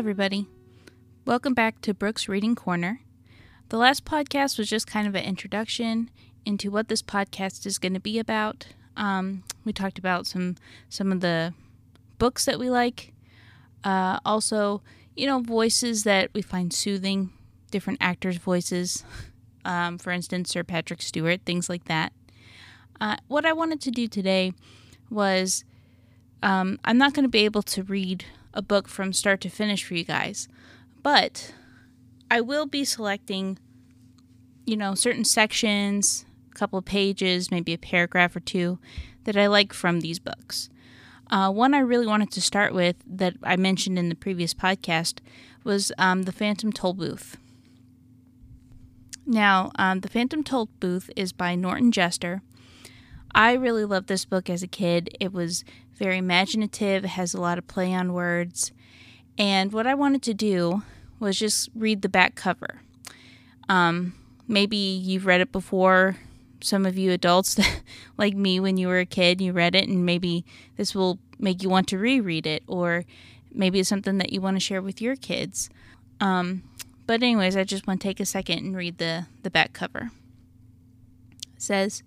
everybody. 0.00 0.46
Welcome 1.26 1.52
back 1.52 1.82
to 1.82 1.92
Brooks 1.92 2.26
Reading 2.26 2.54
Corner. 2.54 3.02
The 3.68 3.76
last 3.76 4.06
podcast 4.06 4.56
was 4.56 4.66
just 4.66 4.86
kind 4.86 5.06
of 5.06 5.14
an 5.14 5.22
introduction 5.22 6.08
into 6.46 6.70
what 6.70 6.88
this 6.88 7.02
podcast 7.02 7.66
is 7.66 7.76
going 7.76 7.92
to 7.92 8.00
be 8.00 8.18
about. 8.18 8.68
Um, 8.96 9.44
we 9.62 9.74
talked 9.74 9.98
about 9.98 10.26
some 10.26 10.56
some 10.88 11.12
of 11.12 11.20
the 11.20 11.52
books 12.16 12.46
that 12.46 12.58
we 12.58 12.70
like, 12.70 13.12
uh, 13.84 14.20
also, 14.24 14.80
you 15.14 15.26
know, 15.26 15.40
voices 15.40 16.04
that 16.04 16.30
we 16.32 16.40
find 16.40 16.72
soothing, 16.72 17.28
different 17.70 17.98
actors' 18.00 18.38
voices. 18.38 19.04
Um, 19.66 19.98
for 19.98 20.12
instance, 20.12 20.48
Sir 20.48 20.64
Patrick 20.64 21.02
Stewart, 21.02 21.42
things 21.44 21.68
like 21.68 21.84
that. 21.84 22.14
Uh, 23.02 23.16
what 23.28 23.44
I 23.44 23.52
wanted 23.52 23.82
to 23.82 23.90
do 23.90 24.08
today 24.08 24.54
was 25.10 25.62
um, 26.42 26.80
I'm 26.86 26.96
not 26.96 27.12
going 27.12 27.24
to 27.24 27.28
be 27.28 27.44
able 27.44 27.60
to 27.64 27.82
read 27.82 28.24
a 28.54 28.62
book 28.62 28.88
from 28.88 29.12
start 29.12 29.40
to 29.42 29.48
finish 29.48 29.84
for 29.84 29.94
you 29.94 30.04
guys, 30.04 30.48
but 31.02 31.54
I 32.30 32.40
will 32.40 32.66
be 32.66 32.84
selecting, 32.84 33.58
you 34.66 34.76
know, 34.76 34.94
certain 34.94 35.24
sections, 35.24 36.24
a 36.50 36.54
couple 36.54 36.78
of 36.78 36.84
pages, 36.84 37.50
maybe 37.50 37.72
a 37.72 37.78
paragraph 37.78 38.36
or 38.36 38.40
two 38.40 38.78
that 39.24 39.36
I 39.36 39.46
like 39.46 39.72
from 39.72 40.00
these 40.00 40.18
books. 40.18 40.70
Uh, 41.30 41.50
one 41.50 41.74
I 41.74 41.78
really 41.78 42.06
wanted 42.06 42.32
to 42.32 42.40
start 42.40 42.74
with 42.74 42.96
that 43.06 43.34
I 43.42 43.56
mentioned 43.56 43.98
in 43.98 44.08
the 44.08 44.14
previous 44.16 44.52
podcast 44.52 45.18
was 45.62 45.92
um, 45.96 46.22
The 46.22 46.32
Phantom 46.32 46.72
Toll 46.72 46.94
Booth. 46.94 47.36
Now, 49.26 49.70
um, 49.76 50.00
The 50.00 50.08
Phantom 50.08 50.42
Toll 50.42 50.68
Booth 50.80 51.08
is 51.14 51.32
by 51.32 51.54
Norton 51.54 51.92
Juster. 51.92 52.42
I 53.32 53.52
really 53.52 53.84
loved 53.84 54.08
this 54.08 54.24
book 54.24 54.50
as 54.50 54.62
a 54.64 54.66
kid. 54.66 55.16
It 55.20 55.32
was 55.32 55.64
very 56.00 56.16
imaginative, 56.16 57.04
has 57.04 57.34
a 57.34 57.40
lot 57.40 57.58
of 57.58 57.66
play 57.68 57.92
on 57.92 58.14
words. 58.14 58.72
And 59.36 59.70
what 59.70 59.86
I 59.86 59.94
wanted 59.94 60.22
to 60.22 60.34
do 60.34 60.82
was 61.20 61.38
just 61.38 61.68
read 61.74 62.00
the 62.00 62.08
back 62.08 62.34
cover. 62.34 62.80
Um, 63.68 64.14
maybe 64.48 64.76
you've 64.76 65.26
read 65.26 65.42
it 65.42 65.52
before. 65.52 66.16
Some 66.62 66.86
of 66.86 66.96
you 66.96 67.12
adults, 67.12 67.58
like 68.18 68.34
me, 68.34 68.58
when 68.58 68.78
you 68.78 68.88
were 68.88 68.98
a 68.98 69.06
kid, 69.06 69.42
you 69.42 69.52
read 69.52 69.74
it, 69.74 69.88
and 69.88 70.04
maybe 70.06 70.44
this 70.76 70.94
will 70.94 71.18
make 71.38 71.62
you 71.62 71.68
want 71.68 71.86
to 71.88 71.98
reread 71.98 72.46
it, 72.46 72.62
or 72.66 73.04
maybe 73.52 73.78
it's 73.78 73.88
something 73.88 74.16
that 74.18 74.32
you 74.32 74.40
want 74.40 74.56
to 74.56 74.60
share 74.60 74.80
with 74.80 75.02
your 75.02 75.16
kids. 75.16 75.68
Um, 76.18 76.62
but, 77.06 77.22
anyways, 77.22 77.56
I 77.56 77.64
just 77.64 77.86
want 77.86 78.00
to 78.00 78.08
take 78.08 78.20
a 78.20 78.26
second 78.26 78.58
and 78.58 78.76
read 78.76 78.96
the, 78.96 79.26
the 79.42 79.50
back 79.50 79.74
cover. 79.74 80.10
It 81.54 81.62
says, 81.62 82.02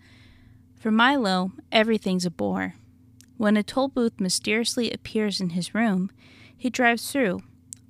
For 0.79 0.89
Milo, 0.89 1.51
everything's 1.71 2.25
a 2.25 2.31
bore. 2.31 2.73
When 3.43 3.57
a 3.57 3.61
toll 3.61 3.89
booth 3.89 4.21
mysteriously 4.21 4.89
appears 4.89 5.41
in 5.41 5.49
his 5.49 5.75
room, 5.75 6.09
he 6.55 6.69
drives 6.69 7.11
through, 7.11 7.41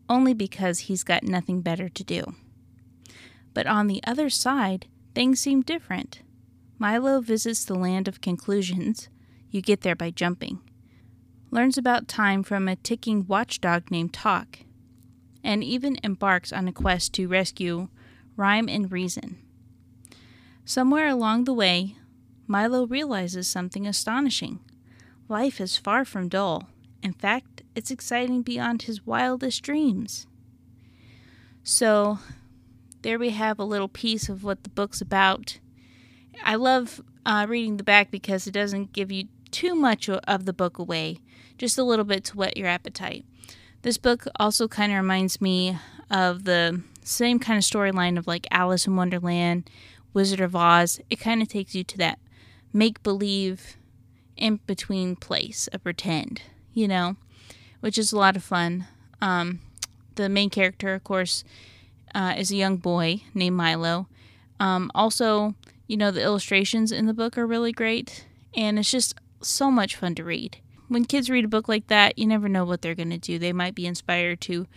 only 0.09 0.33
because 0.33 0.79
he's 0.89 1.03
got 1.03 1.21
nothing 1.21 1.61
better 1.61 1.89
to 1.89 2.03
do. 2.03 2.23
But 3.53 3.67
on 3.67 3.85
the 3.85 4.01
other 4.03 4.31
side, 4.31 4.87
things 5.13 5.39
seem 5.39 5.61
different. 5.61 6.23
Milo 6.79 7.21
visits 7.21 7.65
the 7.65 7.75
land 7.75 8.07
of 8.07 8.19
conclusions. 8.19 9.09
You 9.51 9.61
get 9.61 9.81
there 9.81 9.95
by 9.95 10.09
jumping. 10.09 10.59
Learns 11.51 11.77
about 11.77 12.07
time 12.07 12.41
from 12.41 12.67
a 12.67 12.75
ticking 12.75 13.27
watchdog 13.27 13.91
named 13.91 14.11
Tock, 14.11 14.61
and 15.43 15.63
even 15.63 15.99
embarks 16.03 16.51
on 16.51 16.67
a 16.67 16.73
quest 16.73 17.13
to 17.13 17.27
rescue 17.27 17.89
Rhyme 18.35 18.67
and 18.67 18.91
Reason. 18.91 19.37
Somewhere 20.65 21.09
along 21.09 21.43
the 21.43 21.53
way, 21.53 21.95
Milo 22.47 22.87
realizes 22.87 23.47
something 23.47 23.85
astonishing. 23.85 24.59
Life 25.29 25.61
is 25.61 25.77
far 25.77 26.05
from 26.05 26.27
dull. 26.27 26.67
In 27.01 27.13
fact, 27.13 27.63
it's 27.75 27.91
exciting 27.91 28.41
beyond 28.41 28.83
his 28.83 29.05
wildest 29.05 29.63
dreams. 29.63 30.27
So, 31.63 32.19
there 33.01 33.19
we 33.19 33.29
have 33.31 33.59
a 33.59 33.63
little 33.63 33.87
piece 33.87 34.29
of 34.29 34.43
what 34.43 34.63
the 34.63 34.69
book's 34.69 35.01
about. 35.01 35.59
I 36.43 36.55
love 36.55 37.01
uh, 37.25 37.45
reading 37.47 37.77
the 37.77 37.83
back 37.83 38.11
because 38.11 38.47
it 38.47 38.51
doesn't 38.51 38.93
give 38.93 39.11
you 39.11 39.27
too 39.51 39.75
much 39.75 40.09
of 40.09 40.45
the 40.45 40.53
book 40.53 40.77
away, 40.77 41.19
just 41.57 41.77
a 41.77 41.83
little 41.83 42.05
bit 42.05 42.23
to 42.25 42.37
whet 42.37 42.57
your 42.57 42.67
appetite. 42.67 43.25
This 43.81 43.97
book 43.97 44.25
also 44.39 44.67
kind 44.67 44.91
of 44.91 44.97
reminds 44.97 45.39
me 45.39 45.77
of 46.09 46.43
the 46.45 46.81
same 47.03 47.39
kind 47.39 47.57
of 47.57 47.63
storyline 47.63 48.17
of 48.17 48.27
like 48.27 48.47
Alice 48.51 48.87
in 48.87 48.95
Wonderland, 48.95 49.69
Wizard 50.13 50.41
of 50.41 50.55
Oz. 50.55 50.99
It 51.09 51.19
kind 51.19 51.41
of 51.41 51.47
takes 51.47 51.75
you 51.75 51.83
to 51.83 51.97
that 51.97 52.19
make 52.73 53.03
believe 53.03 53.77
in 54.37 54.59
between 54.65 55.15
place, 55.15 55.69
a 55.73 55.79
pretend, 55.79 56.41
you 56.73 56.87
know, 56.87 57.15
which 57.79 57.97
is 57.97 58.11
a 58.11 58.17
lot 58.17 58.35
of 58.35 58.43
fun. 58.43 58.87
Um, 59.21 59.59
the 60.15 60.29
main 60.29 60.49
character, 60.49 60.93
of 60.93 61.03
course, 61.03 61.43
uh, 62.13 62.35
is 62.37 62.51
a 62.51 62.55
young 62.55 62.77
boy 62.77 63.23
named 63.33 63.55
Milo. 63.55 64.07
Um, 64.59 64.91
also, 64.93 65.55
you 65.87 65.97
know, 65.97 66.11
the 66.11 66.21
illustrations 66.21 66.91
in 66.91 67.05
the 67.05 67.13
book 67.13 67.37
are 67.37 67.47
really 67.47 67.71
great, 67.71 68.25
and 68.55 68.79
it's 68.79 68.91
just 68.91 69.15
so 69.41 69.69
much 69.69 69.95
fun 69.95 70.15
to 70.15 70.23
read. 70.23 70.57
When 70.87 71.05
kids 71.05 71.29
read 71.29 71.45
a 71.45 71.49
book 71.49 71.67
like 71.67 71.87
that, 71.87 72.17
you 72.17 72.25
never 72.27 72.47
know 72.47 72.65
what 72.65 72.81
they're 72.81 72.95
going 72.95 73.09
to 73.09 73.17
do. 73.17 73.39
They 73.39 73.53
might 73.53 73.75
be 73.75 73.87
inspired 73.87 74.41
to, 74.41 74.67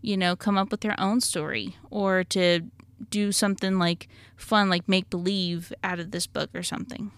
you 0.00 0.16
know, 0.16 0.36
come 0.36 0.56
up 0.56 0.70
with 0.70 0.82
their 0.82 0.98
own 1.00 1.20
story 1.20 1.76
or 1.90 2.22
to 2.24 2.60
do 3.10 3.32
something 3.32 3.78
like 3.78 4.08
fun, 4.36 4.70
like 4.70 4.88
make 4.88 5.10
believe 5.10 5.72
out 5.82 5.98
of 5.98 6.10
this 6.10 6.26
book 6.26 6.50
or 6.54 6.62
something. 6.62 7.10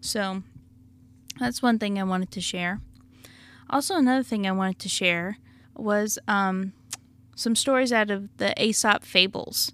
So, 0.00 0.42
that's 1.38 1.62
one 1.62 1.78
thing 1.78 1.98
I 1.98 2.04
wanted 2.04 2.30
to 2.32 2.40
share. 2.40 2.80
Also, 3.70 3.96
another 3.96 4.22
thing 4.22 4.46
I 4.46 4.52
wanted 4.52 4.78
to 4.80 4.88
share 4.88 5.38
was 5.74 6.18
um, 6.28 6.72
some 7.34 7.56
stories 7.56 7.92
out 7.92 8.10
of 8.10 8.28
the 8.36 8.54
Aesop 8.62 9.04
Fables. 9.04 9.72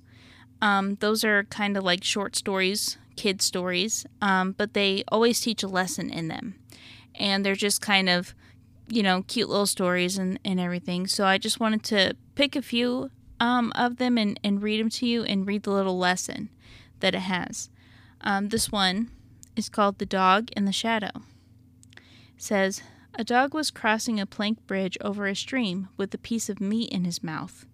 Um, 0.60 0.96
those 1.00 1.24
are 1.24 1.44
kind 1.44 1.76
of 1.76 1.84
like 1.84 2.04
short 2.04 2.36
stories, 2.36 2.98
kid 3.16 3.42
stories, 3.42 4.06
um, 4.22 4.52
but 4.52 4.74
they 4.74 5.04
always 5.08 5.40
teach 5.40 5.62
a 5.62 5.68
lesson 5.68 6.10
in 6.10 6.28
them. 6.28 6.54
And 7.14 7.44
they're 7.44 7.54
just 7.54 7.80
kind 7.80 8.08
of, 8.08 8.34
you 8.88 9.02
know, 9.02 9.22
cute 9.26 9.48
little 9.48 9.66
stories 9.66 10.18
and, 10.18 10.38
and 10.44 10.60
everything. 10.60 11.06
So 11.06 11.24
I 11.24 11.38
just 11.38 11.60
wanted 11.60 11.82
to 11.84 12.14
pick 12.34 12.54
a 12.54 12.62
few 12.62 13.10
um, 13.40 13.72
of 13.74 13.96
them 13.96 14.16
and, 14.18 14.38
and 14.42 14.62
read 14.62 14.80
them 14.80 14.90
to 14.90 15.06
you 15.06 15.24
and 15.24 15.46
read 15.46 15.64
the 15.64 15.72
little 15.72 15.98
lesson 15.98 16.50
that 17.00 17.14
it 17.14 17.20
has. 17.20 17.70
Um, 18.20 18.48
this 18.48 18.70
one 18.70 19.10
is 19.56 19.68
called 19.68 19.98
The 19.98 20.06
Dog 20.06 20.50
and 20.56 20.66
the 20.66 20.72
Shadow. 20.72 21.10
Says, 22.38 22.82
A 23.14 23.24
dog 23.24 23.52
was 23.52 23.70
crossing 23.70 24.18
a 24.18 24.26
plank 24.26 24.66
bridge 24.66 24.96
over 25.00 25.26
a 25.26 25.34
stream 25.34 25.88
with 25.96 26.14
a 26.14 26.18
piece 26.18 26.48
of 26.48 26.60
meat 26.60 26.90
in 26.90 27.04
his 27.04 27.22
mouth 27.22 27.66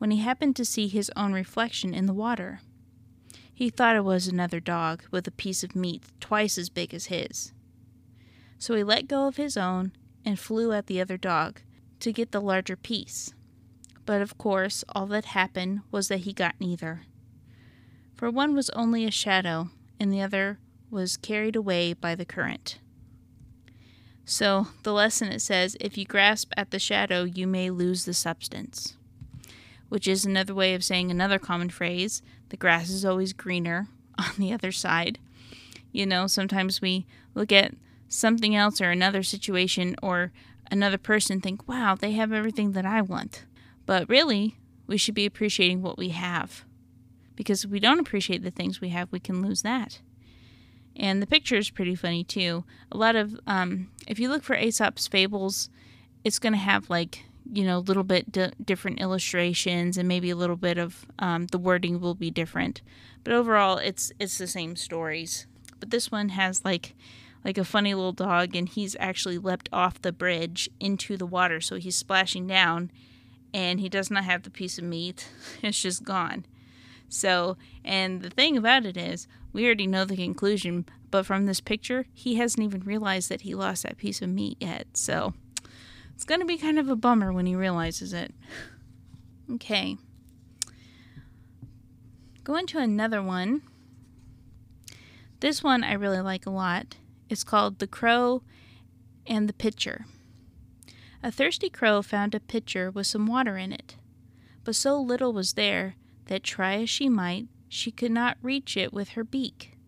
when 0.00 0.10
he 0.10 0.16
happened 0.16 0.56
to 0.56 0.64
see 0.64 0.88
his 0.88 1.10
own 1.14 1.34
reflection 1.34 1.92
in 1.92 2.06
the 2.06 2.14
water. 2.14 2.60
He 3.52 3.68
thought 3.68 3.96
it 3.96 4.04
was 4.04 4.26
another 4.26 4.58
dog 4.58 5.02
with 5.10 5.26
a 5.28 5.32
piece 5.32 5.62
of 5.62 5.76
meat 5.76 6.02
twice 6.20 6.56
as 6.56 6.70
big 6.70 6.94
as 6.94 7.06
his. 7.06 7.52
So 8.58 8.74
he 8.74 8.82
let 8.82 9.08
go 9.08 9.26
of 9.26 9.36
his 9.36 9.58
own 9.58 9.92
and 10.24 10.38
flew 10.38 10.72
at 10.72 10.86
the 10.86 11.02
other 11.02 11.18
dog 11.18 11.60
to 12.00 12.14
get 12.14 12.32
the 12.32 12.40
larger 12.40 12.76
piece. 12.76 13.34
But 14.06 14.22
of 14.22 14.38
course, 14.38 14.84
all 14.88 15.06
that 15.08 15.26
happened 15.26 15.80
was 15.90 16.08
that 16.08 16.20
he 16.20 16.32
got 16.32 16.54
neither. 16.58 17.02
For 18.16 18.30
one 18.30 18.54
was 18.54 18.70
only 18.70 19.04
a 19.04 19.10
shadow, 19.10 19.68
and 19.98 20.10
the 20.10 20.22
other 20.22 20.58
was 20.90 21.18
carried 21.18 21.56
away 21.56 21.92
by 21.92 22.14
the 22.14 22.24
current. 22.24 22.78
So, 24.30 24.68
the 24.84 24.92
lesson 24.92 25.28
it 25.28 25.40
says 25.40 25.76
if 25.80 25.98
you 25.98 26.04
grasp 26.04 26.52
at 26.56 26.70
the 26.70 26.78
shadow, 26.78 27.24
you 27.24 27.46
may 27.46 27.68
lose 27.68 28.04
the 28.04 28.14
substance 28.14 28.96
which 29.90 30.08
is 30.08 30.24
another 30.24 30.54
way 30.54 30.72
of 30.72 30.82
saying 30.82 31.10
another 31.10 31.38
common 31.38 31.68
phrase 31.68 32.22
the 32.48 32.56
grass 32.56 32.88
is 32.88 33.04
always 33.04 33.34
greener 33.34 33.88
on 34.18 34.30
the 34.38 34.52
other 34.52 34.72
side. 34.72 35.18
You 35.92 36.06
know, 36.06 36.26
sometimes 36.26 36.80
we 36.80 37.06
look 37.34 37.52
at 37.52 37.74
something 38.08 38.56
else 38.56 38.80
or 38.80 38.90
another 38.90 39.22
situation 39.22 39.96
or 40.02 40.32
another 40.70 40.98
person 40.98 41.40
think, 41.40 41.68
wow, 41.68 41.96
they 41.96 42.12
have 42.12 42.32
everything 42.32 42.72
that 42.72 42.86
I 42.86 43.02
want. 43.02 43.44
But 43.86 44.08
really, 44.08 44.56
we 44.86 44.96
should 44.96 45.14
be 45.14 45.26
appreciating 45.26 45.82
what 45.82 45.98
we 45.98 46.10
have. 46.10 46.64
Because 47.34 47.64
if 47.64 47.70
we 47.70 47.80
don't 47.80 48.00
appreciate 48.00 48.42
the 48.42 48.50
things 48.50 48.80
we 48.80 48.90
have, 48.90 49.10
we 49.10 49.18
can 49.20 49.42
lose 49.42 49.62
that. 49.62 50.00
And 50.96 51.22
the 51.22 51.26
picture 51.26 51.56
is 51.56 51.70
pretty 51.70 51.94
funny 51.94 52.24
too. 52.24 52.64
A 52.92 52.96
lot 52.96 53.16
of, 53.16 53.38
um, 53.46 53.90
if 54.06 54.18
you 54.18 54.28
look 54.28 54.42
for 54.42 54.56
Aesop's 54.56 55.08
fables, 55.08 55.70
it's 56.24 56.38
going 56.38 56.52
to 56.52 56.58
have 56.58 56.90
like 56.90 57.24
you 57.52 57.64
know, 57.64 57.78
a 57.78 57.80
little 57.80 58.04
bit 58.04 58.36
different 58.64 59.00
illustrations 59.00 59.96
and 59.96 60.06
maybe 60.06 60.30
a 60.30 60.36
little 60.36 60.56
bit 60.56 60.78
of 60.78 61.06
um, 61.18 61.46
the 61.46 61.58
wording 61.58 62.00
will 62.00 62.14
be 62.14 62.30
different. 62.30 62.80
But 63.24 63.32
overall, 63.32 63.78
it's 63.78 64.12
it's 64.18 64.38
the 64.38 64.46
same 64.46 64.76
stories. 64.76 65.46
But 65.78 65.90
this 65.90 66.10
one 66.10 66.30
has 66.30 66.64
like 66.64 66.94
like 67.44 67.58
a 67.58 67.64
funny 67.64 67.94
little 67.94 68.12
dog, 68.12 68.54
and 68.54 68.68
he's 68.68 68.96
actually 69.00 69.38
leapt 69.38 69.68
off 69.72 70.00
the 70.00 70.12
bridge 70.12 70.68
into 70.78 71.16
the 71.16 71.26
water, 71.26 71.60
so 71.60 71.76
he's 71.76 71.96
splashing 71.96 72.46
down, 72.46 72.90
and 73.54 73.80
he 73.80 73.88
does 73.88 74.10
not 74.10 74.24
have 74.24 74.42
the 74.42 74.50
piece 74.50 74.78
of 74.78 74.84
meat. 74.84 75.28
It's 75.62 75.80
just 75.80 76.04
gone. 76.04 76.44
So, 77.08 77.56
and 77.84 78.22
the 78.22 78.30
thing 78.30 78.56
about 78.56 78.86
it 78.86 78.96
is, 78.96 79.26
we 79.52 79.64
already 79.64 79.86
know 79.86 80.04
the 80.04 80.16
conclusion, 80.16 80.86
but 81.10 81.26
from 81.26 81.46
this 81.46 81.60
picture, 81.60 82.06
he 82.12 82.36
hasn't 82.36 82.64
even 82.64 82.82
realized 82.82 83.28
that 83.28 83.42
he 83.42 83.54
lost 83.54 83.82
that 83.82 83.96
piece 83.96 84.22
of 84.22 84.28
meat 84.28 84.56
yet. 84.60 84.86
So, 84.94 85.34
It's 86.14 86.24
going 86.24 86.40
to 86.40 86.46
be 86.46 86.58
kind 86.58 86.78
of 86.78 86.88
a 86.88 86.96
bummer 86.96 87.32
when 87.32 87.46
he 87.46 87.54
realizes 87.54 88.12
it. 88.12 88.34
Okay. 89.54 89.96
Going 92.44 92.66
to 92.68 92.78
another 92.78 93.20
one. 93.20 93.62
This 95.40 95.60
one 95.60 95.82
I 95.82 95.94
really 95.94 96.20
like 96.20 96.46
a 96.46 96.50
lot. 96.50 96.98
It's 97.28 97.42
called 97.42 97.80
The 97.80 97.88
Crow 97.88 98.42
and 99.26 99.48
the 99.48 99.52
Pitcher. 99.52 100.06
A 101.22 101.32
thirsty 101.32 101.68
crow 101.68 102.00
found 102.00 102.34
a 102.34 102.40
pitcher 102.40 102.90
with 102.90 103.06
some 103.06 103.26
water 103.26 103.56
in 103.56 103.72
it, 103.72 103.96
but 104.64 104.74
so 104.76 105.00
little 105.00 105.32
was 105.32 105.54
there 105.54 105.96
that, 106.26 106.42
try 106.42 106.76
as 106.76 106.88
she 106.88 107.08
might, 107.08 107.46
she 107.70 107.92
could 107.92 108.10
not 108.10 108.36
reach 108.42 108.76
it 108.76 108.92
with 108.92 109.10
her 109.10 109.22
beak. 109.22 109.78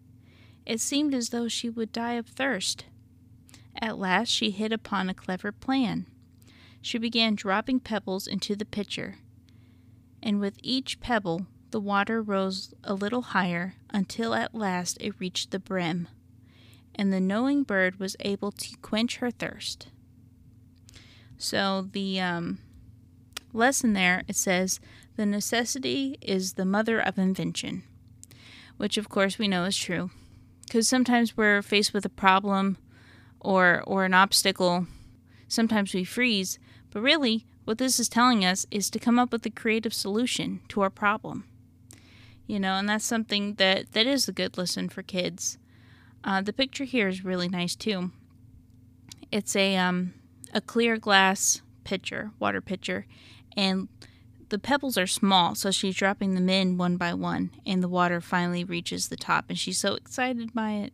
It 0.65 0.81
seemed 0.81 1.13
as 1.13 1.31
though 1.31 1.49
she 1.49 1.69
would 1.69 1.93
die 1.93 2.13
of 2.13 2.29
thirst. 2.29 2.85
At 3.81 3.99
last 3.99 4.29
she 4.29 4.53
hit 4.53 4.73
upon 4.73 5.11
a 5.11 5.15
clever 5.15 5.51
plan. 5.51 6.07
She 6.81 6.97
began 6.97 7.35
dropping 7.35 7.81
pebbles 7.81 8.29
into 8.29 8.55
the 8.55 8.65
pitcher, 8.65 9.17
and 10.23 10.39
with 10.39 10.59
each 10.63 11.01
pebble 11.01 11.47
the 11.73 11.81
water 11.81 12.23
rose 12.23 12.73
a 12.85 12.95
little 12.95 13.23
higher 13.23 13.75
until 13.91 14.33
at 14.33 14.55
last 14.55 14.97
it 15.01 15.19
reached 15.19 15.51
the 15.51 15.59
brim, 15.59 16.07
and 16.95 17.13
the 17.13 17.21
knowing 17.21 17.65
bird 17.65 17.99
was 17.99 18.15
able 18.21 18.53
to 18.53 18.77
quench 18.81 19.17
her 19.17 19.31
thirst. 19.31 19.89
So 21.37 21.89
the 21.91 22.21
um, 22.21 22.59
lesson 23.53 23.93
there 23.95 24.23
it 24.29 24.37
says 24.37 24.79
the 25.17 25.27
necessity 25.27 26.17
is 26.21 26.55
the 26.55 26.65
mother 26.65 26.99
of 26.99 27.19
invention, 27.19 27.83
which 28.77 28.97
of 28.97 29.09
course 29.09 29.39
we 29.39 29.49
know 29.49 29.65
is 29.65 29.77
true, 29.77 30.11
because 30.67 30.89
sometimes 30.89 31.37
we're 31.37 31.63
faced 31.63 31.93
with 31.93 32.05
a 32.05 32.11
problem 32.11 32.79
or 33.41 33.83
or 33.87 34.05
an 34.05 34.15
obstacle. 34.15 34.87
Sometimes 35.49 35.93
we 35.93 36.05
freeze, 36.05 36.59
but 36.91 37.03
really, 37.03 37.45
what 37.65 37.79
this 37.79 38.01
is 38.01 38.09
telling 38.09 38.45
us 38.45 38.67
is 38.71 38.91
to 38.91 38.99
come 38.99 39.19
up 39.19 39.33
with 39.33 39.45
a 39.47 39.51
creative 39.51 39.95
solution 39.95 40.61
to 40.69 40.81
our 40.81 40.91
problem. 40.91 41.45
You 42.47 42.59
know, 42.59 42.75
and 42.75 42.89
that's 42.89 43.05
something 43.05 43.55
that, 43.55 43.93
that 43.93 44.07
is 44.07 44.29
a 44.29 44.33
good 44.33 44.59
lesson 44.59 44.89
for 44.89 45.03
kids. 45.03 45.59
Uh, 46.25 46.41
the 46.41 46.53
picture 46.53 46.85
here 46.85 47.09
is 47.09 47.25
really 47.25 47.49
nice 47.49 47.77
too. 47.77 48.11
It's 49.31 49.57
a 49.57 49.77
um, 49.77 50.15
a 50.53 50.61
clear 50.61 50.97
glass 50.97 51.63
pitcher, 51.85 52.31
water 52.39 52.61
pitcher, 52.61 53.07
and 53.57 53.89
the 54.53 54.59
pebbles 54.59 54.99
are 54.99 55.07
small, 55.07 55.55
so 55.55 55.71
she's 55.71 55.97
dropping 55.97 56.35
them 56.35 56.51
in 56.51 56.77
one 56.77 56.99
by 56.99 57.15
one, 57.15 57.51
and 57.65 57.83
the 57.83 57.89
water 57.89 58.21
finally 58.21 58.65
reaches 58.65 59.09
the 59.09 59.17
top, 59.17 59.47
and 59.49 59.59
she's 59.59 59.79
so 59.79 59.95
excited 59.95 60.53
by 60.53 60.73
it, 60.73 60.93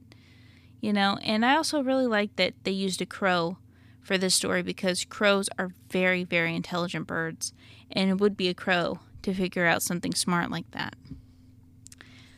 you 0.80 0.92
know. 0.92 1.18
And 1.24 1.44
I 1.44 1.56
also 1.56 1.82
really 1.82 2.06
like 2.06 2.36
that 2.36 2.54
they 2.62 2.70
used 2.70 3.02
a 3.02 3.06
crow 3.06 3.58
for 4.00 4.16
this 4.16 4.36
story 4.36 4.62
because 4.62 5.04
crows 5.04 5.48
are 5.58 5.72
very, 5.90 6.22
very 6.22 6.54
intelligent 6.54 7.08
birds, 7.08 7.52
and 7.90 8.08
it 8.08 8.20
would 8.20 8.36
be 8.36 8.46
a 8.46 8.54
crow 8.54 9.00
to 9.22 9.34
figure 9.34 9.66
out 9.66 9.82
something 9.82 10.14
smart 10.14 10.52
like 10.52 10.70
that. 10.70 10.94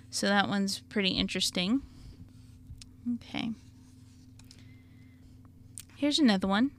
So 0.09 0.27
that 0.27 0.49
one's 0.49 0.81
pretty 0.81 1.11
interesting. 1.11 1.83
Okay. 3.17 3.51
Here's 5.99 6.19
another 6.19 6.49
one. 6.49 6.71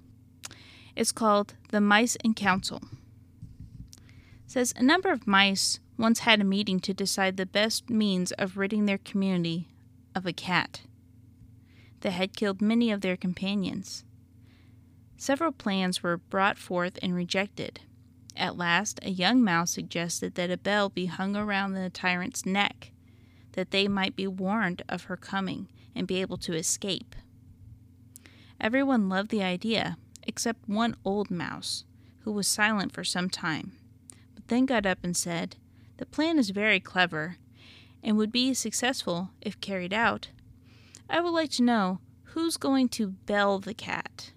It's 0.96 1.12
called 1.12 1.54
The 1.70 1.80
Mice 1.80 2.16
in 2.24 2.34
Council. 2.34 2.82
Says 4.52 4.74
a 4.76 4.84
number 4.84 5.10
of 5.14 5.28
mice 5.28 5.80
once 5.98 6.20
had 6.20 6.42
a 6.42 6.44
meeting 6.44 6.82
to 6.82 6.94
decide 6.94 7.38
the 7.38 7.46
best 7.46 7.90
means 7.90 8.34
of 8.34 8.58
ridding 8.58 8.86
their 8.86 8.98
community 8.98 9.70
of 10.14 10.26
a 10.26 10.34
cat 10.34 10.82
that 12.02 12.12
had 12.12 12.36
killed 12.36 12.62
many 12.62 12.92
of 12.92 13.00
their 13.00 13.16
companions. 13.16 14.04
Several 15.16 15.54
plans 15.54 16.04
were 16.04 16.18
brought 16.18 16.58
forth 16.58 17.00
and 17.02 17.16
rejected. 17.16 17.80
At 18.36 18.58
last, 18.58 19.00
a 19.04 19.10
young 19.10 19.42
mouse 19.42 19.72
suggested 19.72 20.36
that 20.36 20.52
a 20.52 20.58
bell 20.58 20.90
be 20.90 21.06
hung 21.06 21.38
around 21.38 21.72
the 21.72 21.90
tyrant's 21.90 22.46
neck, 22.46 22.92
that 23.54 23.72
they 23.72 23.88
might 23.88 24.18
be 24.18 24.28
warned 24.28 24.82
of 24.90 25.04
her 25.04 25.16
coming 25.16 25.70
and 25.96 26.06
be 26.06 26.20
able 26.20 26.38
to 26.40 26.56
escape. 26.56 27.16
Everyone 28.60 29.08
loved 29.08 29.30
the 29.30 29.44
idea, 29.44 29.96
except 30.28 30.68
one 30.68 30.98
old 31.06 31.32
mouse, 31.32 31.86
who 32.24 32.34
was 32.34 32.50
silent 32.50 32.92
for 32.92 33.06
some 33.06 33.30
time, 33.30 33.78
then 34.52 34.66
got 34.66 34.86
up 34.86 35.00
and 35.02 35.16
said, 35.16 35.56
The 35.98 36.06
plan 36.06 36.38
is 36.38 36.50
very 36.50 36.82
clever, 36.82 37.38
and 38.04 38.18
would 38.18 38.32
be 38.32 38.54
successful 38.54 39.30
if 39.42 39.62
carried 39.62 39.94
out. 39.94 40.28
I 41.10 41.22
would 41.22 41.32
like 41.32 41.52
to 41.52 41.64
know 41.64 42.00
who's 42.26 42.58
going 42.58 42.90
to 42.90 43.08
bell 43.08 43.60
the 43.60 43.74
cat. 43.74 44.32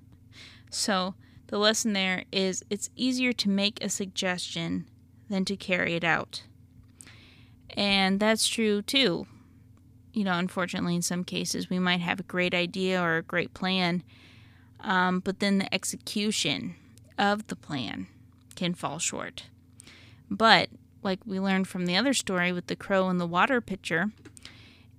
So, 0.71 1.15
the 1.49 1.59
lesson 1.59 1.93
there 1.95 2.25
is 2.31 2.65
it's 2.71 2.91
easier 2.97 3.33
to 3.33 3.49
make 3.49 3.83
a 3.83 3.89
suggestion 3.89 4.87
than 5.29 5.45
to 5.47 5.57
carry 5.57 5.95
it 5.95 6.05
out. 6.05 6.45
And 7.71 8.21
that's 8.21 8.47
true 8.47 8.83
too. 8.83 9.27
You 10.13 10.23
know, 10.23 10.39
unfortunately, 10.39 10.95
in 10.95 11.03
some 11.03 11.25
cases, 11.25 11.69
we 11.69 11.81
might 11.81 12.01
have 12.01 12.21
a 12.21 12.25
great 12.25 12.55
idea 12.55 13.03
or 13.03 13.17
a 13.17 13.23
great 13.23 13.53
plan, 13.53 14.05
um, 14.79 15.19
but 15.19 15.41
then 15.41 15.59
the 15.59 15.75
execution 15.75 16.77
of 17.19 17.49
the 17.49 17.57
plan 17.57 18.07
can 18.55 18.75
fall 18.75 19.01
short. 19.01 19.47
But, 20.31 20.71
like 21.03 21.21
we 21.27 21.39
learned 21.39 21.69
from 21.69 21.87
the 21.87 21.97
other 21.97 22.15
story 22.15 22.53
with 22.53 22.67
the 22.67 22.77
crow 22.77 23.09
and 23.09 23.21
the 23.21 23.27
water 23.27 23.61
pitcher, 23.61 24.11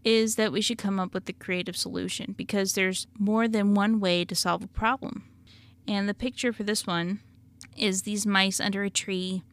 is 0.04 0.36
that 0.36 0.52
we 0.52 0.62
should 0.62 0.78
come 0.78 1.00
up 1.00 1.14
with 1.14 1.28
a 1.28 1.34
creative 1.34 1.76
solution 1.76 2.34
because 2.38 2.74
there's 2.74 3.08
more 3.18 3.48
than 3.48 3.74
one 3.74 4.00
way 4.00 4.24
to 4.24 4.36
solve 4.36 4.64
a 4.64 4.68
problem. 4.68 5.24
And 5.88 6.08
the 6.08 6.14
picture 6.14 6.54
for 6.54 6.64
this 6.64 6.86
one 6.86 7.22
is 7.76 8.04
these 8.04 8.26
mice 8.26 8.60
under 8.60 8.84
a 8.84 8.90
tree, 8.90 9.44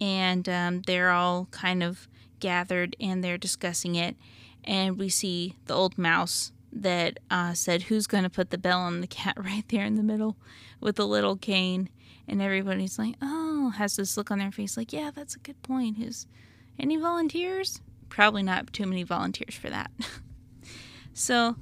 and 0.00 0.48
um, 0.48 0.82
they're 0.82 1.10
all 1.10 1.46
kind 1.50 1.82
of 1.82 2.08
gathered 2.40 2.96
and 3.00 3.22
they're 3.22 3.38
discussing 3.38 3.94
it. 3.94 4.16
And 4.64 4.98
we 4.98 5.08
see 5.08 5.56
the 5.66 5.74
old 5.74 5.96
mouse 5.96 6.52
that 6.72 7.18
uh, 7.30 7.54
said, 7.54 7.84
Who's 7.84 8.06
going 8.06 8.24
to 8.24 8.30
put 8.30 8.50
the 8.50 8.58
bell 8.58 8.80
on 8.80 9.00
the 9.00 9.06
cat 9.06 9.36
right 9.42 9.64
there 9.68 9.84
in 9.84 9.94
the 9.94 10.02
middle 10.02 10.36
with 10.80 10.96
the 10.96 11.06
little 11.06 11.36
cane? 11.36 11.88
And 12.26 12.42
everybody's 12.42 12.98
like, 12.98 13.14
Oh, 13.22 13.43
has 13.70 13.96
this 13.96 14.16
look 14.16 14.30
on 14.30 14.38
their 14.38 14.52
face 14.52 14.76
like, 14.76 14.92
Yeah, 14.92 15.10
that's 15.14 15.36
a 15.36 15.40
good 15.40 15.60
point. 15.62 15.98
Who's 15.98 16.26
any 16.78 16.96
volunteers? 16.96 17.80
Probably 18.08 18.42
not 18.42 18.72
too 18.72 18.86
many 18.86 19.02
volunteers 19.02 19.54
for 19.54 19.70
that. 19.70 19.90
so 21.12 21.56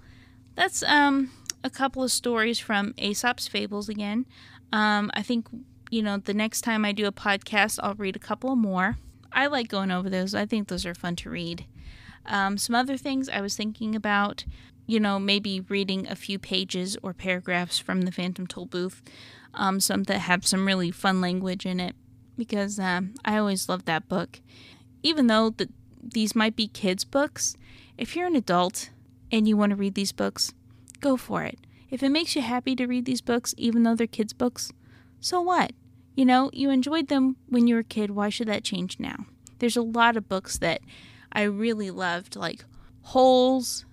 that's 0.54 0.82
um 0.82 1.31
a 1.64 1.70
couple 1.70 2.02
of 2.02 2.10
stories 2.10 2.58
from 2.58 2.94
Aesop's 2.99 3.49
Fables 3.49 3.88
again. 3.88 4.26
Um, 4.72 5.10
I 5.15 5.22
think, 5.22 5.46
you 5.91 6.03
know, 6.03 6.17
the 6.17 6.34
next 6.34 6.62
time 6.62 6.84
I 6.84 6.93
do 6.93 7.06
a 7.06 7.12
podcast, 7.12 7.79
I'll 7.82 7.94
read 7.94 8.17
a 8.17 8.20
couple 8.20 8.55
more. 8.56 8.96
I 9.32 9.46
like 9.46 9.69
going 9.69 9.91
over 9.91 10.10
those, 10.10 10.34
I 10.34 10.46
think 10.46 10.69
those 10.69 10.84
are 10.84 10.94
fun 10.94 11.17
to 11.17 11.31
read. 11.31 11.67
Um, 12.26 12.58
some 12.58 12.74
other 12.74 12.96
things 12.96 13.29
I 13.29 13.41
was 13.41 13.56
thinking 13.56 13.94
about, 13.94 14.44
you 14.86 15.00
know, 15.00 15.19
maybe 15.19 15.60
reading 15.60 16.06
a 16.08 16.17
few 16.17 16.38
pages 16.38 16.96
or 17.02 17.12
paragraphs 17.12 17.79
from 17.79 18.02
the 18.02 18.12
Phantom 18.12 18.46
Tollbooth, 18.46 19.00
um, 19.55 19.81
some 19.81 20.05
that 20.05 20.20
have 20.20 20.46
some 20.46 20.67
really 20.67 20.91
fun 20.91 21.20
language 21.20 21.67
in 21.67 21.81
it, 21.81 21.94
because 22.36 22.79
um, 22.79 23.14
I 23.24 23.38
always 23.38 23.69
loved 23.69 23.86
that 23.86 24.08
book. 24.08 24.41
Even 25.02 25.26
though 25.26 25.50
the, 25.50 25.69
these 26.02 26.34
might 26.34 26.56
be 26.56 26.69
kids' 26.69 27.05
books, 27.05 27.56
if 27.98 28.17
you're 28.17 28.26
an 28.26 28.36
adult 28.36 28.91
and 29.31 29.48
you 29.48 29.56
want 29.56 29.70
to 29.70 29.76
read 29.76 29.94
these 29.94 30.12
books, 30.12 30.52
go 31.00 31.17
for 31.17 31.43
it. 31.43 31.58
If 31.91 32.02
it 32.02 32.08
makes 32.08 32.34
you 32.34 32.43
happy 32.43 32.74
to 32.76 32.86
read 32.86 33.05
these 33.05 33.20
books, 33.20 33.55
even 33.58 33.82
though 33.82 33.94
they're 33.94 34.06
kids' 34.06 34.32
books, 34.32 34.72
so 35.20 35.41
what? 35.41 35.72
You 36.14 36.24
know, 36.24 36.50
you 36.52 36.70
enjoyed 36.70 37.08
them 37.08 37.36
when 37.48 37.67
you 37.67 37.74
were 37.74 37.81
a 37.81 37.84
kid. 37.84 38.10
Why 38.10 38.29
should 38.29 38.48
that 38.48 38.64
change 38.64 38.98
now? 38.98 39.26
There's 39.58 39.76
a 39.76 39.82
lot 39.82 40.17
of 40.17 40.29
books 40.29 40.58
that 40.58 40.81
I 41.32 41.43
really 41.43 41.91
loved, 41.91 42.36
like 42.36 42.65
Holes, 43.03 43.84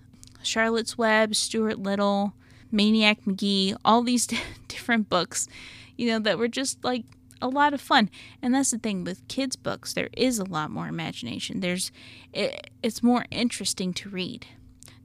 Charlotte's 0.42 0.96
Web, 0.96 1.34
Stuart 1.34 1.78
Little, 1.78 2.34
Maniac 2.70 3.26
Magee, 3.26 3.74
all 3.84 4.02
these 4.02 4.26
different 4.68 5.08
books, 5.08 5.48
you 5.96 6.06
know, 6.06 6.18
that 6.18 6.38
were 6.38 6.48
just 6.48 6.82
like 6.84 7.04
a 7.42 7.48
lot 7.48 7.72
of 7.72 7.80
fun. 7.80 8.10
And 8.42 8.54
that's 8.54 8.70
the 8.70 8.78
thing 8.78 9.04
with 9.04 9.26
kids' 9.28 9.56
books, 9.56 9.92
there 9.92 10.10
is 10.16 10.38
a 10.38 10.44
lot 10.44 10.70
more 10.70 10.88
imagination. 10.88 11.60
There's 11.60 11.90
it, 12.32 12.70
it's 12.82 13.02
more 13.02 13.24
interesting 13.30 13.92
to 13.94 14.08
read. 14.08 14.46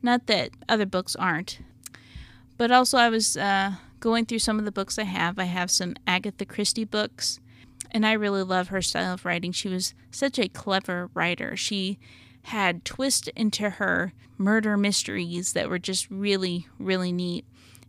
Not 0.02 0.28
that 0.28 0.52
other 0.70 0.86
books 0.86 1.16
aren't, 1.16 1.60
but 2.58 2.72
also, 2.72 2.98
I 2.98 3.10
was 3.10 3.36
uh, 3.36 3.74
going 4.00 4.26
through 4.26 4.40
some 4.40 4.60
of 4.60 4.66
the 4.66 4.72
books 4.72 4.98
I 4.98 5.04
have. 5.04 5.38
I 5.38 5.46
have 5.46 5.70
some 5.70 5.96
Agatha 6.08 6.46
Christie 6.46 6.86
books, 6.86 7.40
and 7.92 8.06
I 8.06 8.14
really 8.14 8.44
love 8.44 8.70
her 8.70 8.82
style 8.82 9.14
of 9.14 9.26
writing. 9.26 9.52
She 9.52 9.68
was 9.68 9.94
such 10.12 10.40
a 10.40 10.48
clever 10.48 11.10
writer. 11.14 11.58
She 11.58 12.00
had 12.46 12.86
twists 12.86 13.28
into 13.36 13.72
her 13.72 14.14
murder 14.38 14.78
mysteries 14.78 15.54
that 15.54 15.70
were 15.70 15.80
just 15.80 16.10
really, 16.12 16.68
really 16.78 17.12
neat. 17.12 17.44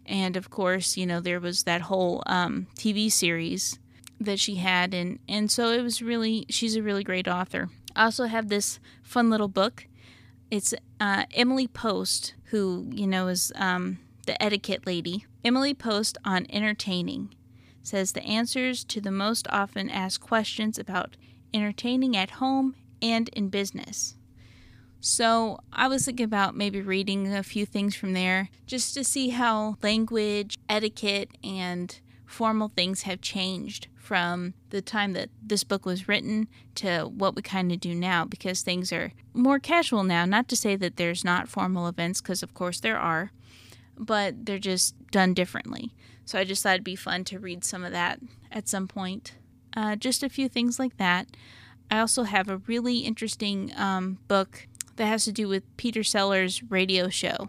And 0.06 0.36
of 0.36 0.48
course, 0.48 0.96
you 0.96 1.04
know, 1.04 1.20
there 1.20 1.40
was 1.40 1.64
that 1.64 1.82
whole 1.82 2.22
um, 2.26 2.66
TV 2.76 3.12
series 3.12 3.78
that 4.18 4.38
she 4.40 4.56
had, 4.56 4.94
and, 4.94 5.18
and 5.28 5.50
so 5.50 5.72
it 5.72 5.82
was 5.82 6.00
really, 6.00 6.46
she's 6.48 6.74
a 6.74 6.82
really 6.82 7.04
great 7.04 7.28
author. 7.28 7.68
I 7.94 8.04
also 8.04 8.24
have 8.24 8.48
this 8.48 8.78
fun 9.02 9.28
little 9.28 9.48
book. 9.48 9.86
It's 10.50 10.72
uh, 11.00 11.24
Emily 11.34 11.66
Post, 11.66 12.34
who, 12.44 12.86
you 12.90 13.06
know, 13.06 13.28
is 13.28 13.52
um, 13.56 13.98
the 14.26 14.40
etiquette 14.42 14.86
lady, 14.86 15.26
Emily 15.44 15.74
Post 15.74 16.16
on 16.24 16.46
entertaining. 16.48 17.34
says 17.82 18.12
the 18.12 18.24
answers 18.24 18.84
to 18.84 19.00
the 19.00 19.10
most 19.10 19.46
often 19.50 19.90
asked 19.90 20.20
questions 20.20 20.78
about 20.78 21.16
entertaining 21.52 22.16
at 22.16 22.32
home 22.32 22.74
and 23.02 23.28
in 23.30 23.48
business. 23.48 24.16
So 25.08 25.60
I 25.72 25.86
was 25.86 26.04
thinking 26.04 26.24
about 26.24 26.56
maybe 26.56 26.80
reading 26.80 27.32
a 27.32 27.44
few 27.44 27.64
things 27.64 27.94
from 27.94 28.12
there 28.12 28.48
just 28.66 28.92
to 28.94 29.04
see 29.04 29.28
how 29.28 29.76
language, 29.80 30.56
etiquette, 30.68 31.30
and 31.44 31.96
formal 32.24 32.72
things 32.74 33.02
have 33.02 33.20
changed 33.20 33.86
from 33.94 34.54
the 34.70 34.82
time 34.82 35.12
that 35.12 35.30
this 35.40 35.62
book 35.62 35.86
was 35.86 36.08
written 36.08 36.48
to 36.74 37.02
what 37.04 37.36
we 37.36 37.42
kind 37.42 37.70
of 37.70 37.78
do 37.78 37.94
now 37.94 38.24
because 38.24 38.62
things 38.62 38.92
are 38.92 39.12
more 39.32 39.60
casual 39.60 40.02
now. 40.02 40.24
Not 40.24 40.48
to 40.48 40.56
say 40.56 40.74
that 40.74 40.96
there's 40.96 41.22
not 41.22 41.48
formal 41.48 41.86
events, 41.86 42.20
because 42.20 42.42
of 42.42 42.52
course 42.52 42.80
there 42.80 42.98
are, 42.98 43.30
but 43.96 44.44
they're 44.44 44.58
just 44.58 44.96
done 45.12 45.34
differently. 45.34 45.94
So 46.24 46.36
I 46.36 46.42
just 46.42 46.64
thought 46.64 46.74
it'd 46.74 46.84
be 46.84 46.96
fun 46.96 47.22
to 47.26 47.38
read 47.38 47.62
some 47.62 47.84
of 47.84 47.92
that 47.92 48.18
at 48.50 48.68
some 48.68 48.88
point. 48.88 49.34
Uh, 49.76 49.94
just 49.94 50.24
a 50.24 50.28
few 50.28 50.48
things 50.48 50.80
like 50.80 50.96
that. 50.96 51.28
I 51.92 52.00
also 52.00 52.24
have 52.24 52.48
a 52.48 52.56
really 52.66 52.98
interesting 52.98 53.72
um, 53.76 54.18
book 54.26 54.66
that 54.96 55.06
has 55.06 55.24
to 55.24 55.32
do 55.32 55.48
with 55.48 55.62
Peter 55.76 56.02
Sellers' 56.02 56.62
radio 56.64 57.08
show, 57.08 57.48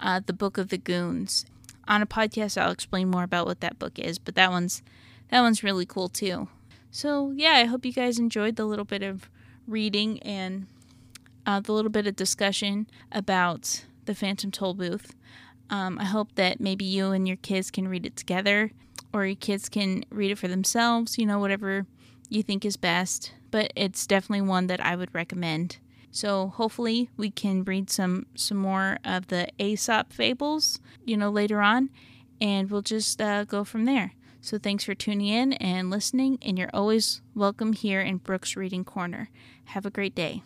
uh, 0.00 0.20
The 0.24 0.32
Book 0.32 0.58
of 0.58 0.68
the 0.68 0.78
Goons. 0.78 1.46
On 1.86 2.02
a 2.02 2.06
podcast, 2.06 2.60
I'll 2.60 2.70
explain 2.70 3.10
more 3.10 3.22
about 3.24 3.46
what 3.46 3.60
that 3.60 3.78
book 3.78 3.98
is, 3.98 4.18
but 4.18 4.34
that 4.34 4.50
one's 4.50 4.82
that 5.30 5.40
one's 5.40 5.62
really 5.62 5.86
cool 5.86 6.08
too. 6.08 6.48
So 6.90 7.32
yeah, 7.36 7.54
I 7.54 7.64
hope 7.64 7.84
you 7.84 7.92
guys 7.92 8.18
enjoyed 8.18 8.56
the 8.56 8.64
little 8.64 8.84
bit 8.84 9.02
of 9.02 9.28
reading 9.66 10.22
and 10.22 10.66
uh, 11.46 11.60
the 11.60 11.72
little 11.72 11.90
bit 11.90 12.06
of 12.06 12.16
discussion 12.16 12.86
about 13.12 13.84
the 14.04 14.14
Phantom 14.14 14.50
Toll 14.50 14.74
Booth. 14.74 15.14
Um, 15.70 15.98
I 15.98 16.04
hope 16.04 16.34
that 16.34 16.60
maybe 16.60 16.84
you 16.84 17.12
and 17.12 17.26
your 17.26 17.38
kids 17.38 17.70
can 17.70 17.88
read 17.88 18.06
it 18.06 18.16
together, 18.16 18.70
or 19.12 19.26
your 19.26 19.36
kids 19.36 19.68
can 19.68 20.04
read 20.10 20.30
it 20.30 20.38
for 20.38 20.48
themselves. 20.48 21.18
You 21.18 21.26
know, 21.26 21.38
whatever 21.38 21.86
you 22.28 22.42
think 22.42 22.64
is 22.64 22.76
best. 22.76 23.32
But 23.50 23.72
it's 23.76 24.06
definitely 24.06 24.46
one 24.46 24.66
that 24.66 24.84
I 24.84 24.96
would 24.96 25.14
recommend. 25.14 25.78
So 26.14 26.46
hopefully 26.46 27.10
we 27.16 27.28
can 27.32 27.64
read 27.64 27.90
some 27.90 28.26
some 28.36 28.56
more 28.56 28.98
of 29.04 29.26
the 29.26 29.48
Aesop 29.58 30.12
fables, 30.12 30.78
you 31.04 31.16
know, 31.16 31.28
later 31.28 31.60
on, 31.60 31.90
and 32.40 32.70
we'll 32.70 32.82
just 32.82 33.20
uh, 33.20 33.42
go 33.42 33.64
from 33.64 33.84
there. 33.84 34.12
So 34.40 34.56
thanks 34.56 34.84
for 34.84 34.94
tuning 34.94 35.26
in 35.26 35.54
and 35.54 35.90
listening, 35.90 36.38
and 36.40 36.56
you're 36.56 36.70
always 36.72 37.20
welcome 37.34 37.72
here 37.72 38.00
in 38.00 38.18
Brooks 38.18 38.54
Reading 38.54 38.84
Corner. 38.84 39.28
Have 39.64 39.86
a 39.86 39.90
great 39.90 40.14
day. 40.14 40.44